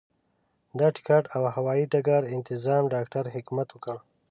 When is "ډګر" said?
1.91-2.21